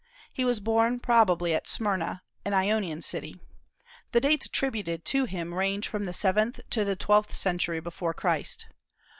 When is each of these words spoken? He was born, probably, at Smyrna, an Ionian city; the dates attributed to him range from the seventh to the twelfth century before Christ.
He 0.33 0.43
was 0.43 0.59
born, 0.59 0.99
probably, 0.99 1.53
at 1.53 1.67
Smyrna, 1.67 2.23
an 2.43 2.55
Ionian 2.55 3.03
city; 3.03 3.39
the 4.13 4.19
dates 4.19 4.47
attributed 4.47 5.05
to 5.05 5.25
him 5.25 5.53
range 5.53 5.87
from 5.87 6.05
the 6.05 6.11
seventh 6.11 6.59
to 6.71 6.83
the 6.83 6.95
twelfth 6.95 7.35
century 7.35 7.79
before 7.79 8.15
Christ. 8.15 8.65